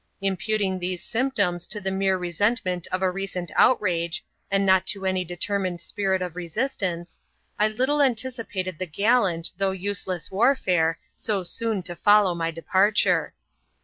Imputing 0.21 0.79
these 0.79 1.03
symp 1.03 1.35
toms 1.35 1.67
to 1.67 1.79
the 1.79 1.91
mere 1.91 2.17
resentment 2.17 2.87
of 2.91 3.03
a 3.03 3.11
recent 3.11 3.51
outrage, 3.55 4.25
and 4.49 4.65
not 4.65 4.87
to 4.87 5.05
any 5.05 5.23
determined 5.23 5.79
spirit 5.79 6.23
of 6.23 6.35
resistance, 6.35 7.21
I 7.59 7.67
little 7.67 8.01
anticipated 8.01 8.79
the 8.79 8.87
gallant, 8.87 9.51
though 9.57 9.69
useless 9.73 10.31
warfare, 10.31 10.97
so 11.15 11.43
soon 11.43 11.83
to 11.83 11.95
follow 11.95 12.33
my 12.33 12.51
d^Murture. 12.51 13.33